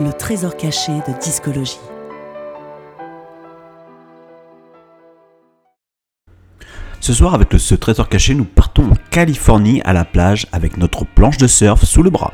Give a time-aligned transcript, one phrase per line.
[0.00, 1.80] Le trésor caché de discologie.
[7.00, 11.04] Ce soir, avec ce trésor caché, nous partons en Californie à la plage avec notre
[11.04, 12.32] planche de surf sous le bras.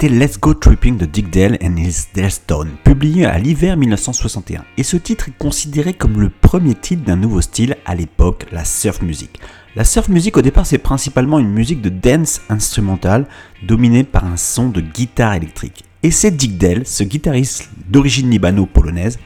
[0.00, 4.64] C'était Let's Go Tripping de Dick Dale and His Stone, publié à l'hiver 1961.
[4.76, 8.64] Et ce titre est considéré comme le premier titre d'un nouveau style à l'époque, la
[8.64, 9.40] surf music.
[9.74, 13.26] La surf music au départ c'est principalement une musique de dance instrumentale
[13.64, 15.82] dominée par un son de guitare électrique.
[16.04, 19.18] Et c'est Dick Dale, ce guitariste d'origine libano-polonaise,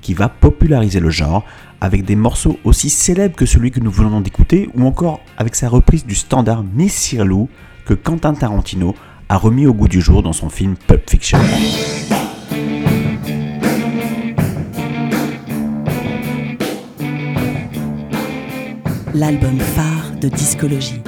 [0.00, 1.44] qui va populariser le genre
[1.80, 5.68] avec des morceaux aussi célèbres que celui que nous venons d'écouter ou encore avec sa
[5.68, 7.48] reprise du standard Miss Sirlou
[7.84, 8.94] que Quentin Tarantino
[9.30, 11.38] a remis au goût du jour dans son film Pulp Fiction.
[19.14, 21.00] L'album phare de discologie.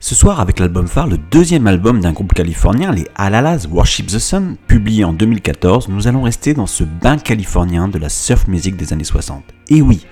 [0.00, 4.18] Ce soir, avec l'album phare, le deuxième album d'un groupe californien, les Alalas Worship the
[4.18, 8.76] Sun, publié en 2014, nous allons rester dans ce bain californien de la surf music
[8.76, 9.44] des années 60.
[9.68, 10.06] Et oui,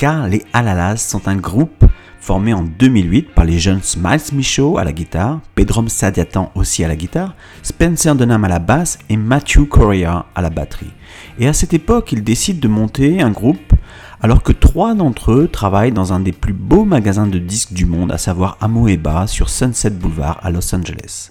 [0.00, 1.84] car les Alalas sont un groupe
[2.20, 6.88] formé en 2008 par les jeunes Miles Michaud à la guitare, Pedrom Sadiatan aussi à
[6.88, 10.94] la guitare, Spencer Dunham à la basse et Matthew Correa à la batterie.
[11.38, 13.74] Et à cette époque, ils décident de monter un groupe
[14.22, 17.84] alors que trois d'entre eux travaillent dans un des plus beaux magasins de disques du
[17.84, 21.30] monde, à savoir Amoeba sur Sunset Boulevard à Los Angeles.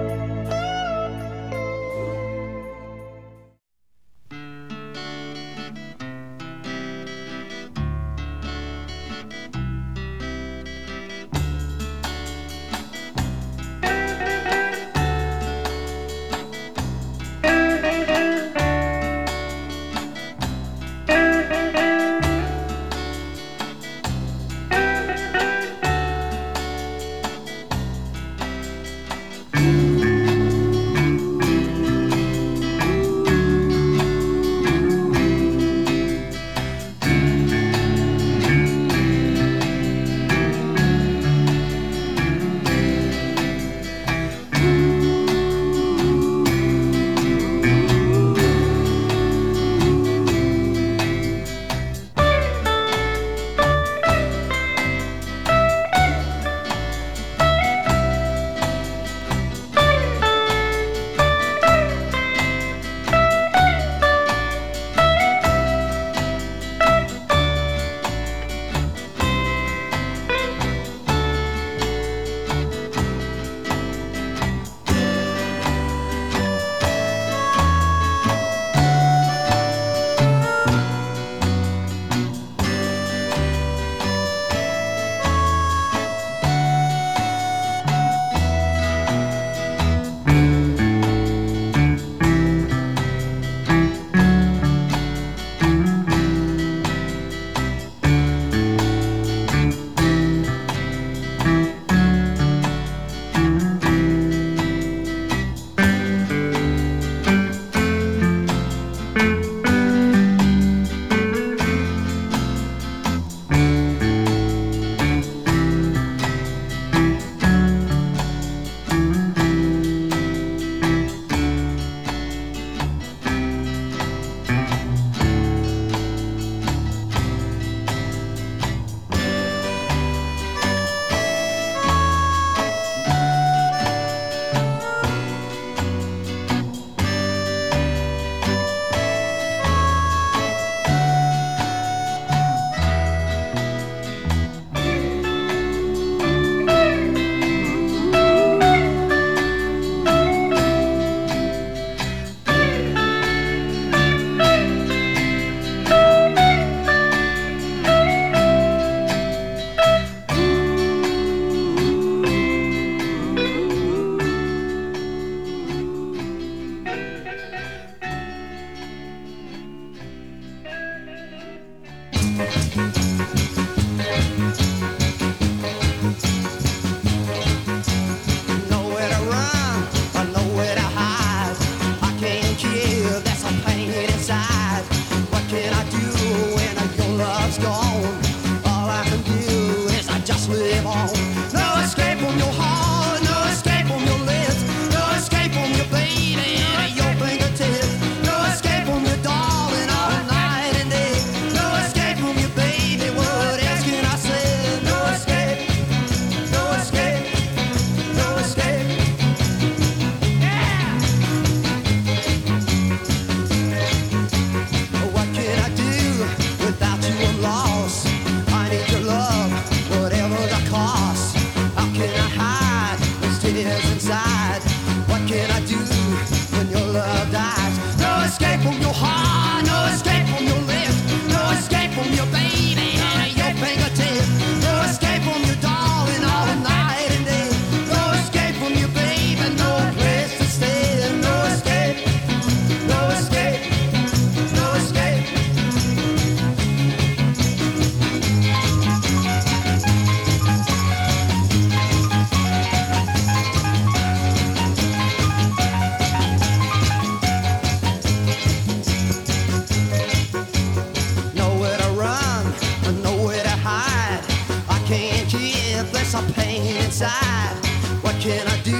[268.01, 268.77] What can I do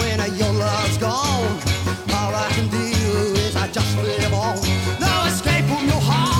[0.00, 1.58] when your love's gone?
[2.12, 4.56] All I can do is I just live on.
[5.00, 6.37] No escape from your heart.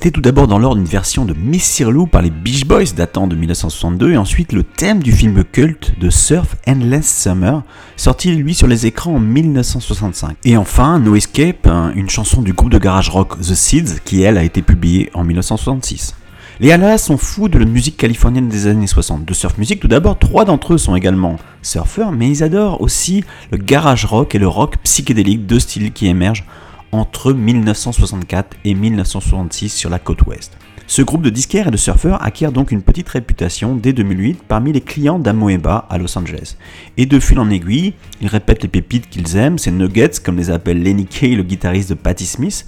[0.00, 3.26] C'était tout d'abord dans l'ordre une version de Miss Lou par les Beach Boys datant
[3.26, 7.62] de 1962 et ensuite le thème du film culte de Surf Endless Summer,
[7.98, 10.38] sorti lui sur les écrans en 1965.
[10.44, 14.38] Et enfin No Escape, une chanson du groupe de garage rock The Seeds qui elle
[14.38, 16.14] a été publiée en 1966.
[16.60, 19.26] Les Alas sont fous de la musique californienne des années 60.
[19.26, 23.22] De surf music, tout d'abord, trois d'entre eux sont également surfeurs, mais ils adorent aussi
[23.50, 26.46] le garage rock et le rock psychédélique, deux styles qui émergent
[26.92, 30.56] entre 1964 et 1966 sur la côte ouest.
[30.90, 34.72] Ce groupe de disquaires et de surfeurs acquiert donc une petite réputation dès 2008 parmi
[34.72, 36.56] les clients d'Amoeba à Los Angeles.
[36.96, 40.50] Et de fil en aiguille, ils répètent les pépites qu'ils aiment, ces nuggets comme les
[40.50, 42.66] appelle Lenny Kay, le guitariste de Patti Smith,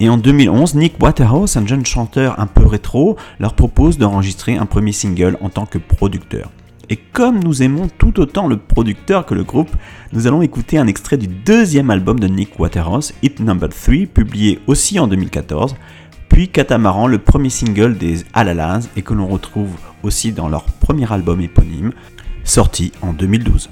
[0.00, 4.66] et en 2011, Nick Waterhouse, un jeune chanteur un peu rétro, leur propose d'enregistrer un
[4.66, 6.50] premier single en tant que producteur.
[6.92, 9.70] Et comme nous aimons tout autant le producteur que le groupe,
[10.12, 14.58] nous allons écouter un extrait du deuxième album de Nick Waterhouse, Hit Number 3, publié
[14.66, 15.76] aussi en 2014,
[16.28, 19.70] puis Catamaran, le premier single des Alalaz et que l'on retrouve
[20.02, 21.92] aussi dans leur premier album éponyme,
[22.42, 23.70] sorti en 2012.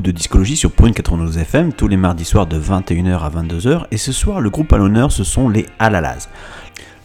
[0.00, 3.96] De Discologie sur Prune 92 FM tous les mardis soirs de 21h à 22h et
[3.96, 6.28] ce soir le groupe à l'honneur ce sont les Alalas.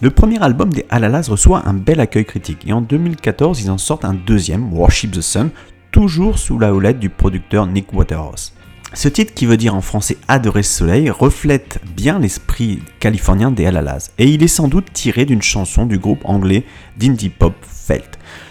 [0.02, 3.78] Le premier album des Alalas reçoit un bel accueil critique et en 2014 ils en
[3.78, 5.50] sortent un deuxième, Worship the Sun,
[5.92, 8.54] toujours sous la houlette du producteur Nick Waterhouse.
[8.94, 13.66] Ce titre, qui veut dire en français Adorer le soleil, reflète bien l'esprit californien des
[13.66, 16.64] Alalas, et il est sans doute tiré d'une chanson du groupe anglais
[16.98, 17.54] d'indie pop.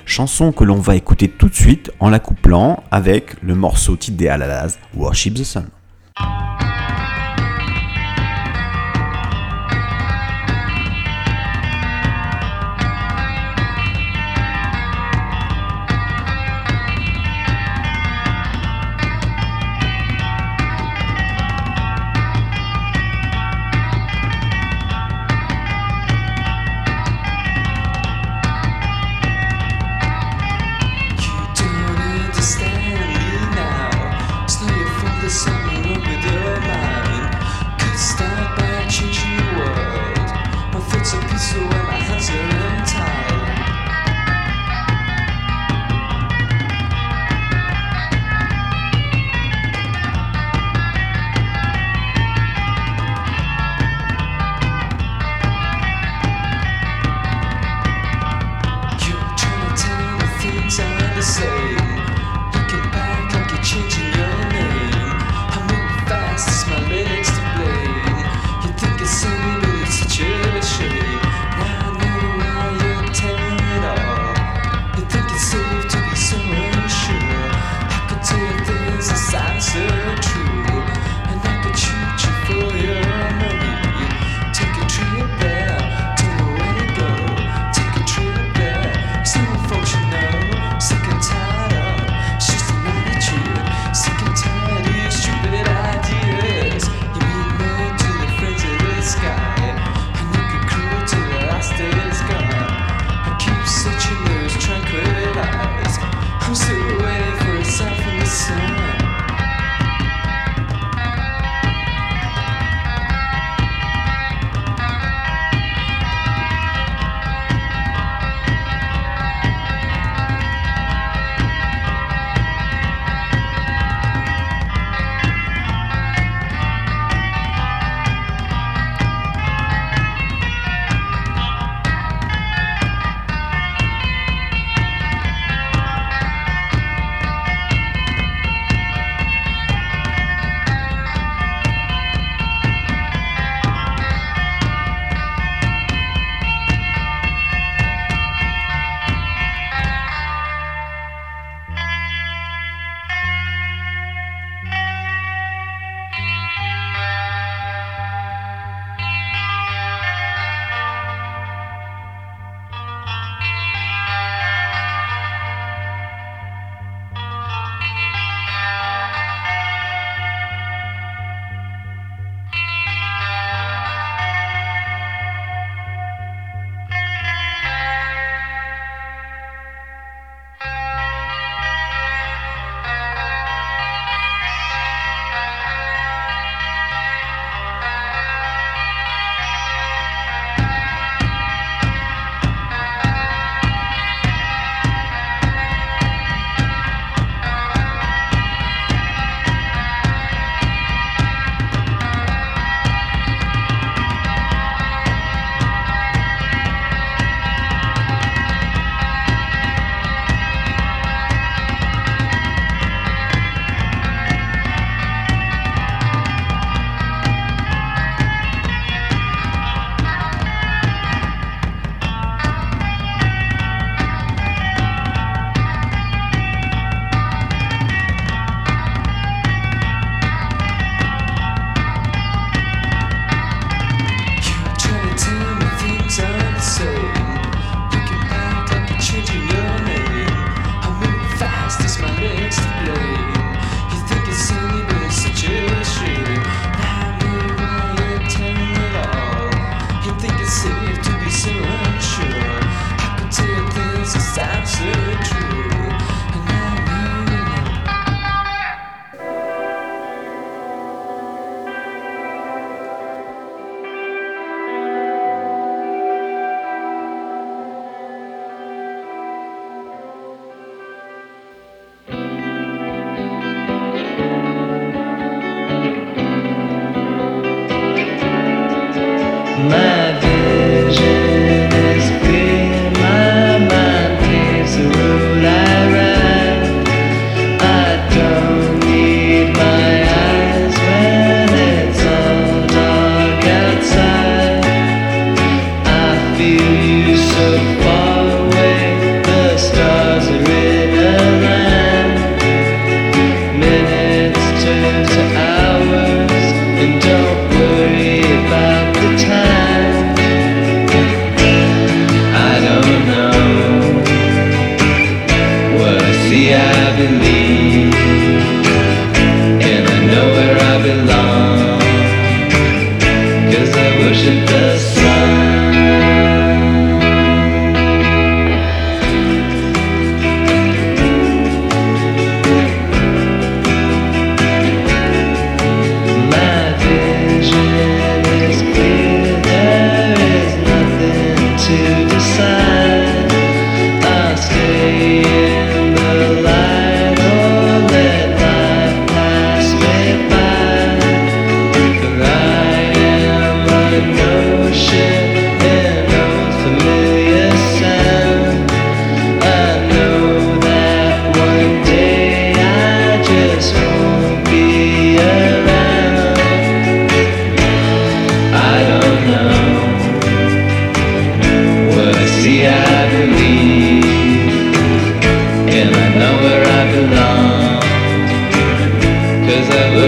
[0.06, 4.16] Chanson que l'on va écouter tout de suite en la couplant avec le morceau titre
[4.16, 4.28] des
[4.94, 5.66] Worship the Sun.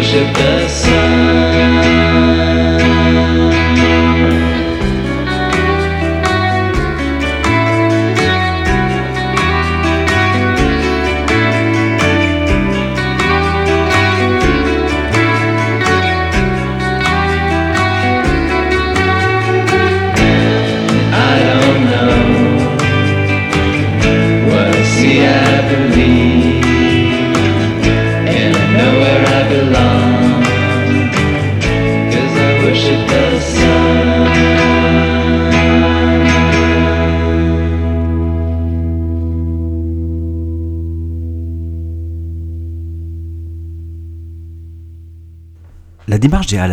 [0.07, 0.86] Worship the sun.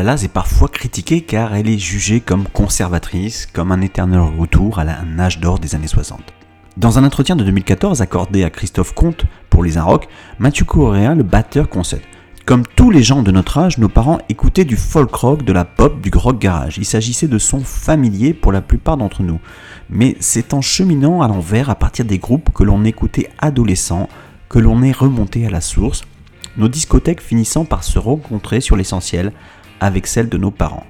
[0.04, 4.82] Halalas est parfois critiquée car elle est jugée comme conservatrice, comme un éternel retour à
[4.82, 6.20] un âge d'or des années 60.
[6.76, 11.24] Dans un entretien de 2014 accordé à Christophe Comte pour les Rock, Mathieu Correa, le
[11.24, 12.02] batteur, concède
[12.46, 15.64] Comme tous les gens de notre âge, nos parents écoutaient du folk rock, de la
[15.64, 16.78] pop, du rock garage.
[16.78, 19.40] Il s'agissait de sons familiers pour la plupart d'entre nous.
[19.90, 24.10] Mais c'est en cheminant à l'envers à partir des groupes que l'on écoutait adolescent
[24.50, 26.02] que l'on est remonté à la source,
[26.58, 29.32] nos discothèques finissant par se rencontrer sur l'essentiel
[29.84, 30.86] avec celles de nos parents.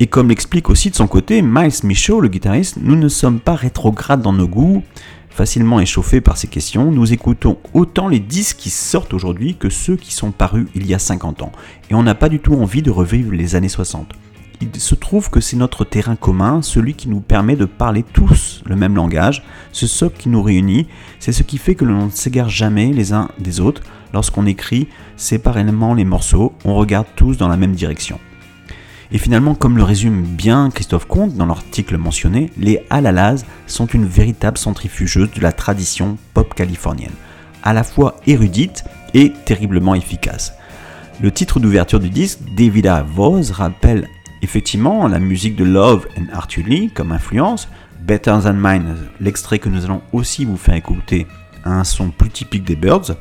[0.00, 3.54] Et comme l'explique aussi de son côté Miles Michaud, le guitariste, nous ne sommes pas
[3.54, 4.82] rétrogrades dans nos goûts,
[5.28, 9.96] facilement échauffés par ces questions, nous écoutons autant les disques qui sortent aujourd'hui que ceux
[9.96, 11.52] qui sont parus il y a 50 ans.
[11.90, 14.12] Et on n'a pas du tout envie de revivre les années 60.
[14.60, 18.62] Il se trouve que c'est notre terrain commun, celui qui nous permet de parler tous
[18.66, 20.88] le même langage, ce socle qui nous réunit,
[21.20, 23.82] c'est ce qui fait que l'on ne s'égare jamais les uns des autres.
[24.12, 28.18] Lorsqu'on écrit séparément les morceaux, on regarde tous dans la même direction.
[29.10, 34.04] Et finalement, comme le résume bien Christophe Comte dans l'article mentionné, les Halalas sont une
[34.04, 37.14] véritable centrifugeuse de la tradition pop californienne,
[37.62, 40.52] à la fois érudite et terriblement efficace.
[41.22, 44.06] Le titre d'ouverture du disque, Davida Voz, rappelle
[44.42, 47.68] effectivement la musique de Love and Arthur Lee comme influence.
[48.00, 51.26] Better Than Mine, l'extrait que nous allons aussi vous faire écouter,
[51.64, 53.16] a un son plus typique des Birds.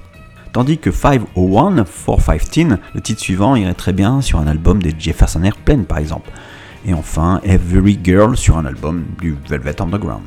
[0.58, 5.43] Tandis que 501, 415, le titre suivant irait très bien sur un album des Jefferson
[5.43, 6.32] Airplane par exemple.
[6.84, 10.24] Et enfin, Every Girl sur un album du Velvet Underground.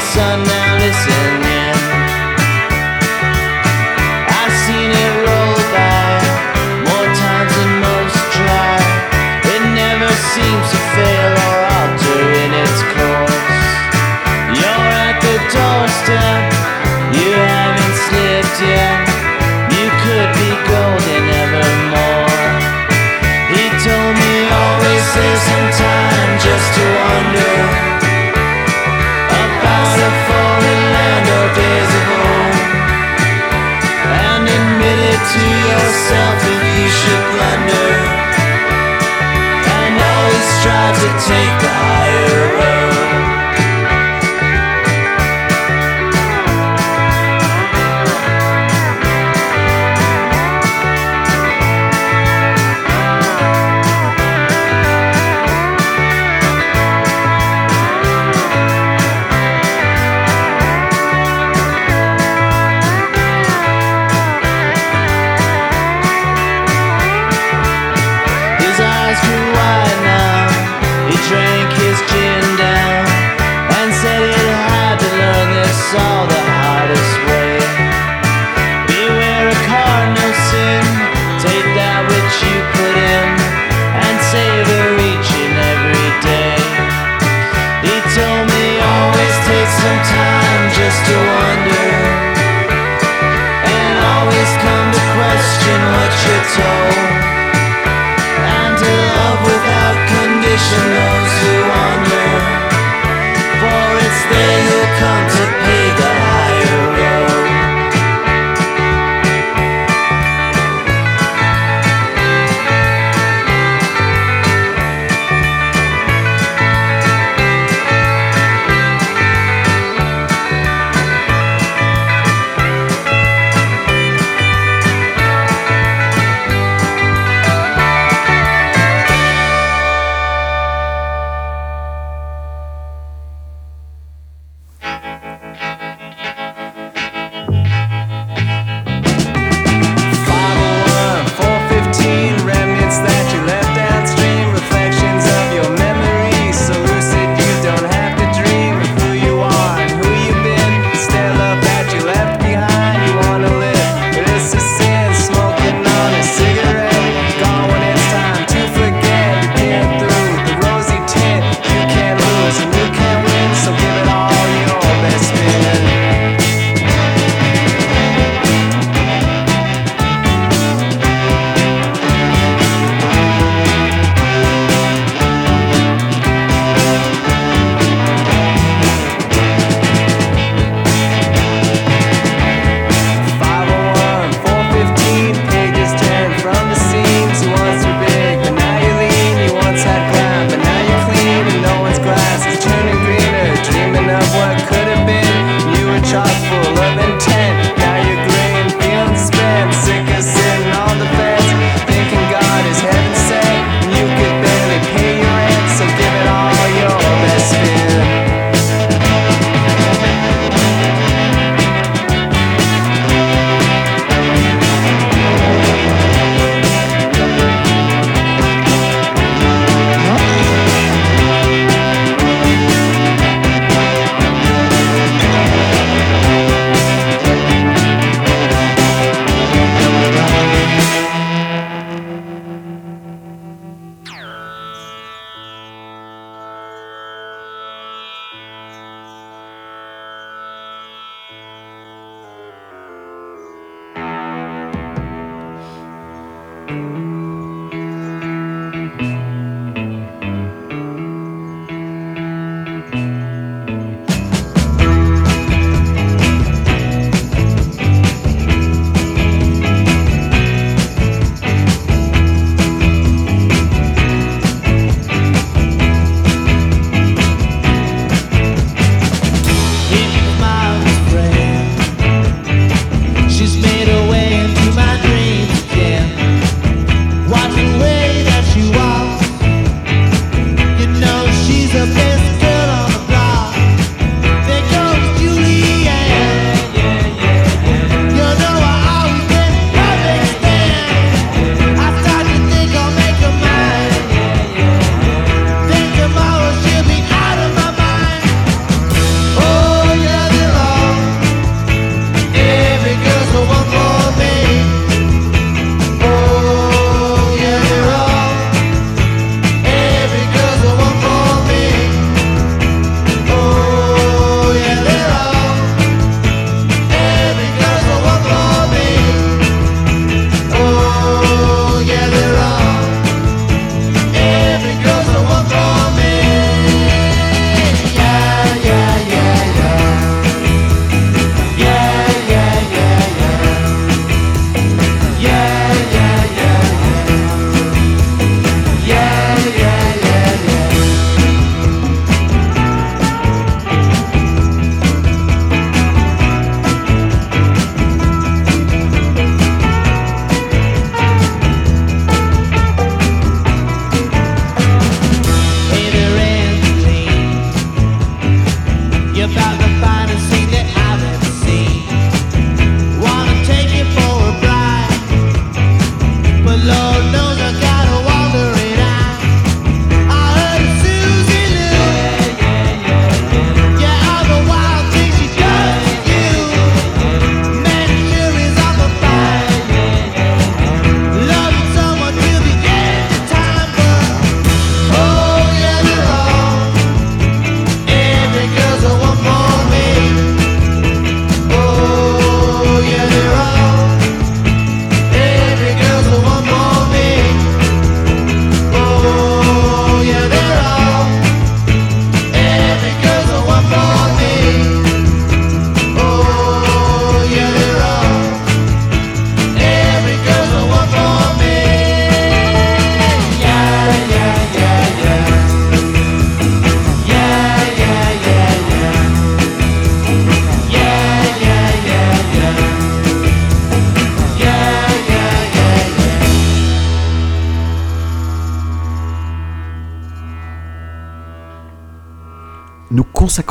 [0.00, 1.19] sundown now listen.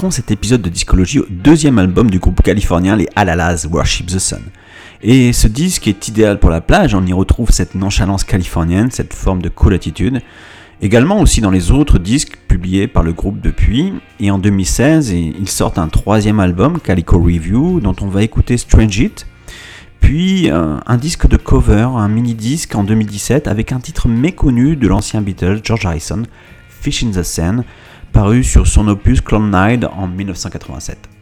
[0.10, 4.40] cet épisode de Discologie au deuxième album du groupe californien les Alalas Worship the Sun.
[5.02, 9.14] Et ce disque est idéal pour la plage, on y retrouve cette nonchalance californienne, cette
[9.14, 10.22] forme de cool attitude.
[10.82, 15.50] Également aussi dans les autres disques publiés par le groupe depuis, et en 2016, ils
[15.50, 19.28] sortent un troisième album, Calico Review, dont on va écouter Strange It,
[20.00, 24.88] puis euh, un disque de cover, un mini-disque en 2017 avec un titre méconnu de
[24.88, 26.24] l'ancien Beatles George Harrison,
[26.70, 27.66] Fish in the Sand,
[28.12, 31.19] paru sur son opus Clone Night en 1987.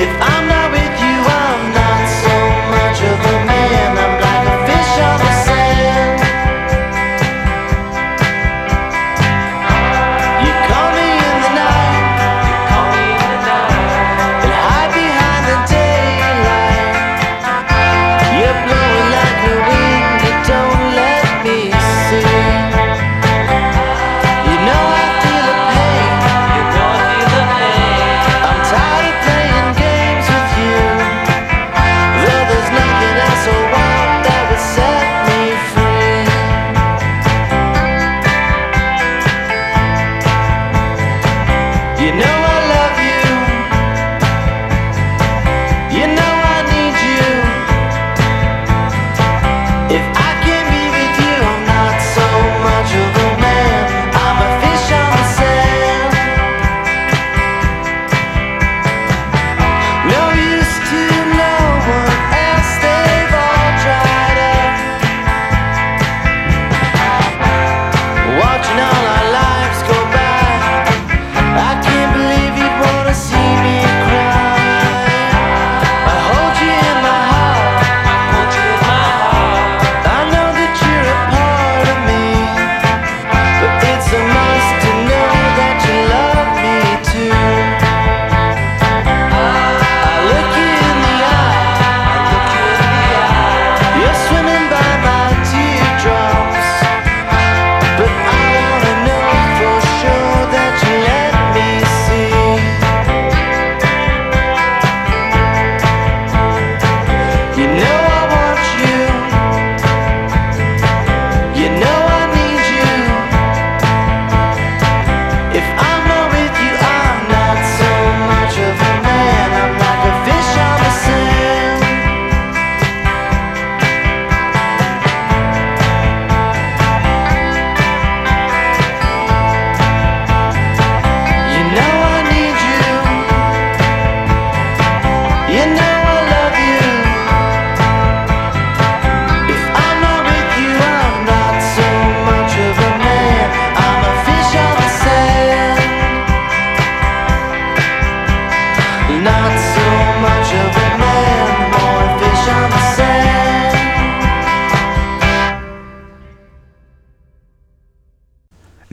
[0.00, 0.29] if I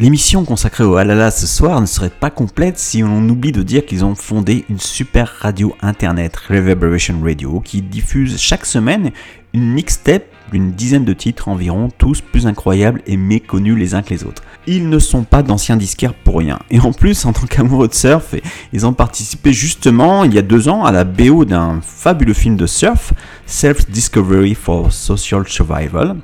[0.08, 3.86] L'émission consacrée au Halala ce soir ne serait pas complète si on oublie de dire
[3.86, 9.12] qu'ils ont fondé une super radio internet, Reverberation Radio, qui diffuse chaque semaine
[9.54, 14.12] une mixtape d'une dizaine de titres environ, tous plus incroyables et méconnus les uns que
[14.12, 14.44] les autres.
[14.66, 16.60] Ils ne sont pas d'anciens disquaires pour rien.
[16.72, 18.34] Et en plus, en tant qu'amoureux de surf,
[18.72, 22.56] ils ont participé justement il y a deux ans à la BO d'un fabuleux film
[22.56, 23.12] de surf,
[23.46, 26.16] Self Discovery for Social Survival,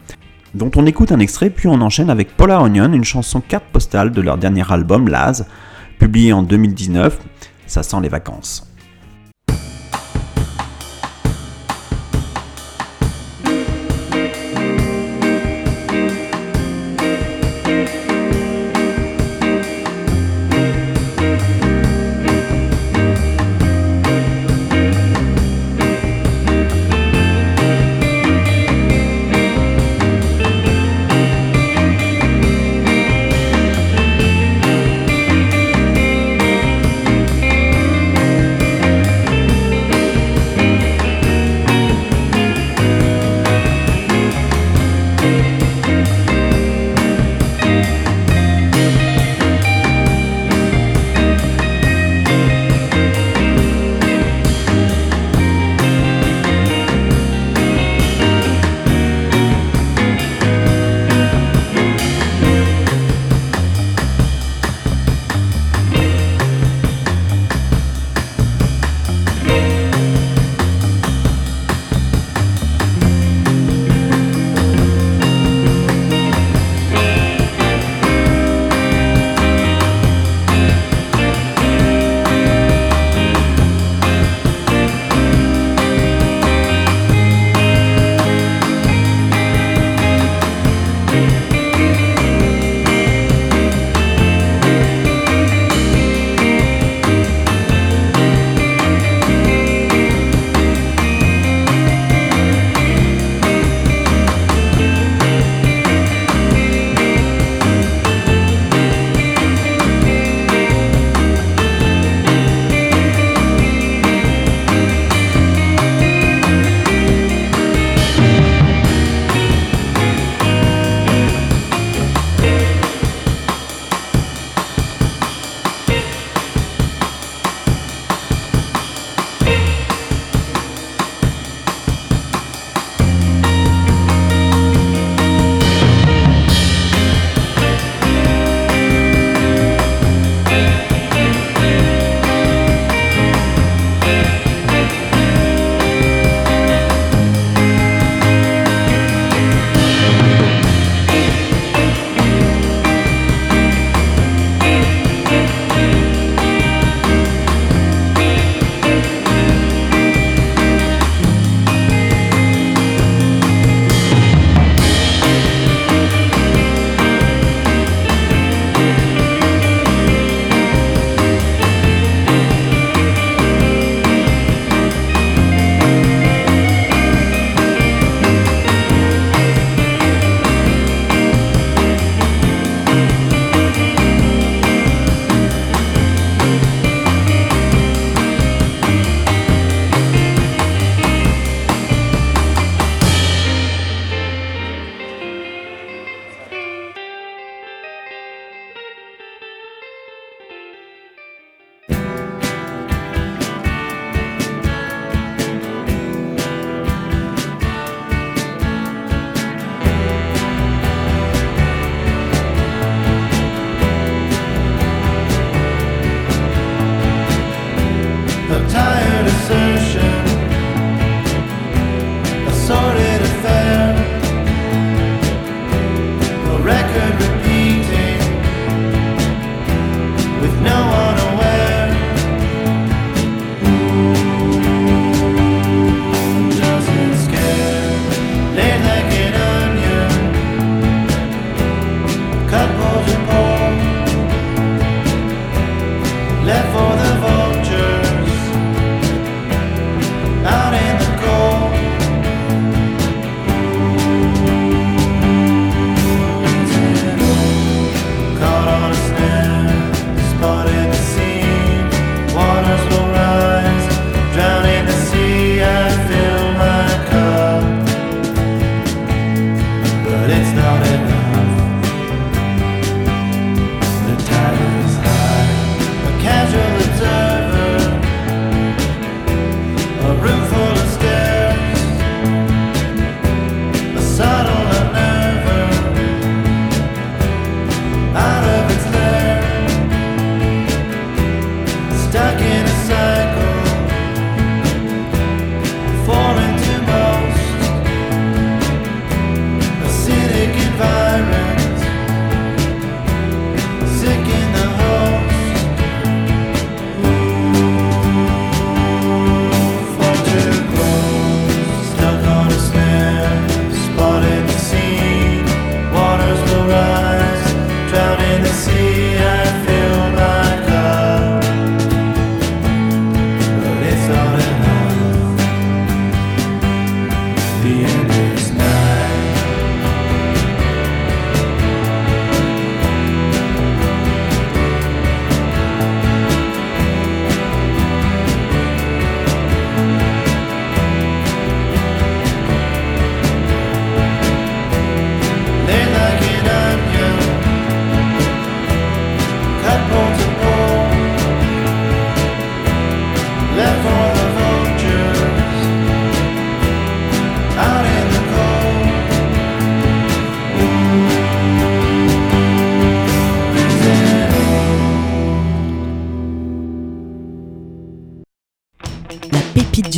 [0.54, 4.12] dont on écoute un extrait puis on enchaîne avec Polar Onion, une chanson carte postale
[4.12, 5.46] de leur dernier album Laz,
[6.00, 7.20] publié en 2019.
[7.66, 8.73] Ça sent les vacances.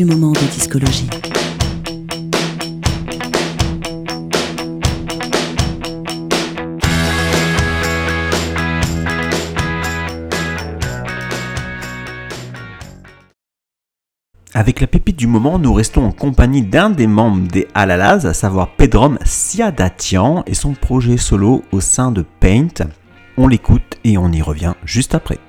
[0.03, 1.07] Moment de discologie.
[14.53, 18.33] Avec la pépite du moment, nous restons en compagnie d'un des membres des Alalaz, à
[18.33, 22.87] savoir Pedrom Siadatian et son projet solo au sein de Paint.
[23.37, 25.39] On l'écoute et on y revient juste après.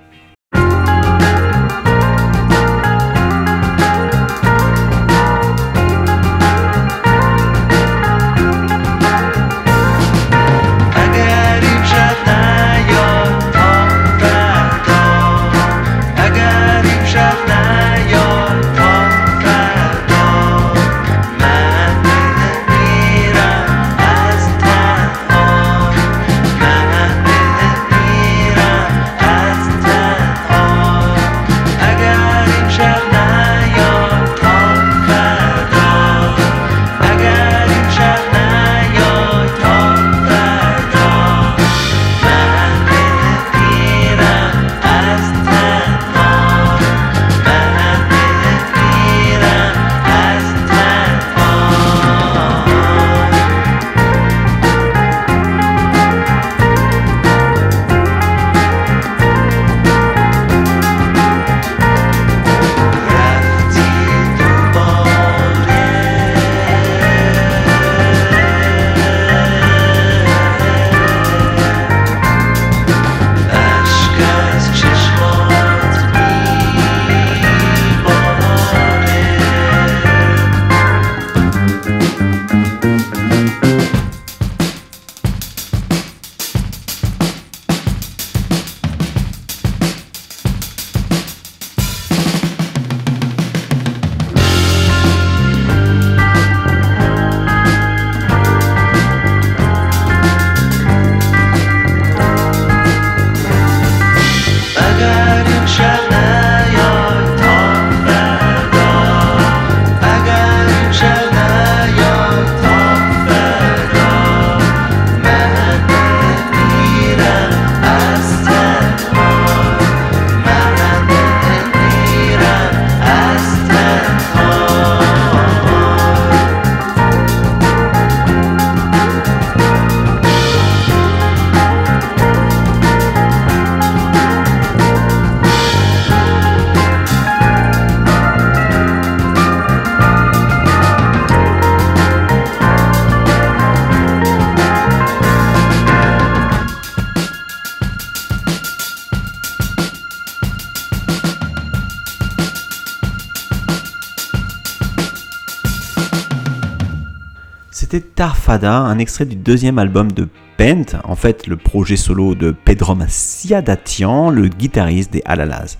[158.17, 162.51] C'était Tarfada, un extrait du deuxième album de Pent, en fait le projet solo de
[162.51, 165.77] Pedrom Siadatian, le guitariste des Alalaz.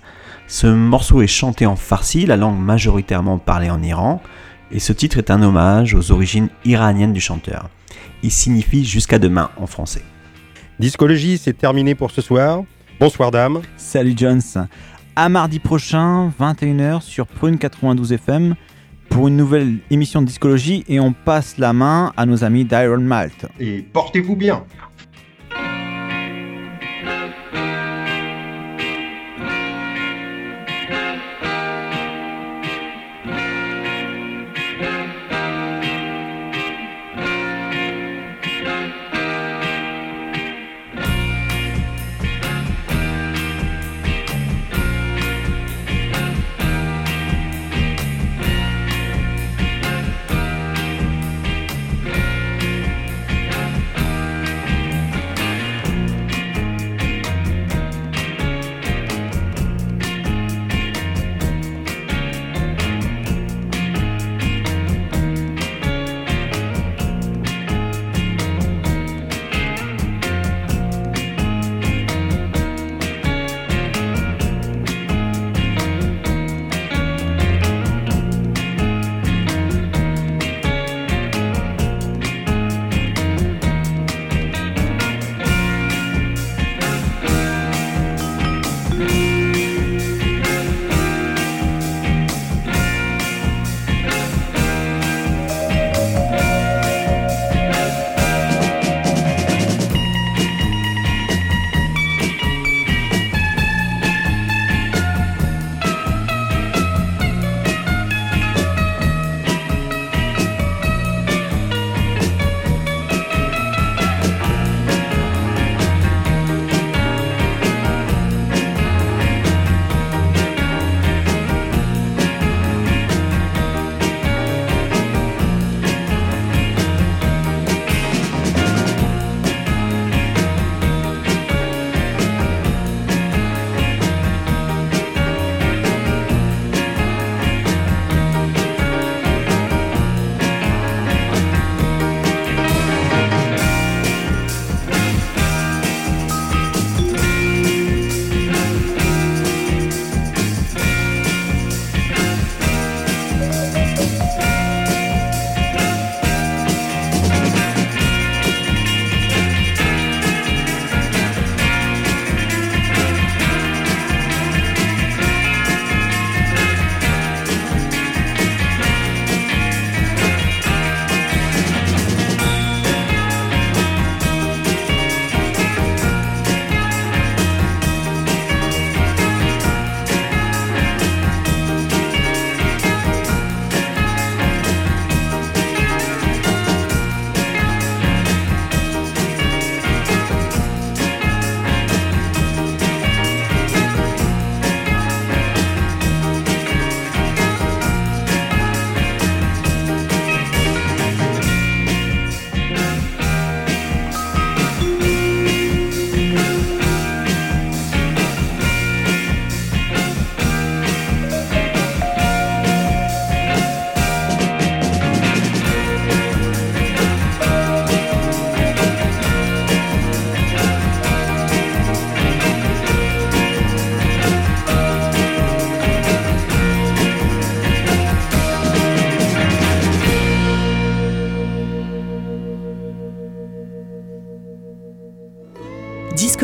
[0.47, 4.21] Ce morceau est chanté en farsi, la langue majoritairement parlée en Iran,
[4.71, 7.71] et ce titre est un hommage aux origines iraniennes du chanteur.
[8.23, 10.05] Il signifie jusqu'à demain en français.
[10.79, 12.65] Discologie, c'est terminé pour ce soir.
[13.01, 13.63] Bonsoir dame.
[13.79, 14.43] Salut Jones.
[15.15, 18.57] À mardi prochain, 21h sur Prune 92 FM
[19.17, 23.01] pour une nouvelle émission de discologie et on passe la main à nos amis d'Iron
[23.01, 23.47] Malt.
[23.59, 24.63] Et portez-vous bien.